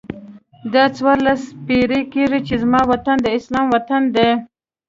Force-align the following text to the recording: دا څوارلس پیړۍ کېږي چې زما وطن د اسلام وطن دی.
دا 0.73 0.83
څوارلس 0.95 1.41
پیړۍ 1.65 2.01
کېږي 2.13 2.39
چې 2.47 2.55
زما 2.63 2.81
وطن 2.91 3.17
د 3.21 3.27
اسلام 3.37 3.65
وطن 3.75 4.01
دی. 4.15 4.29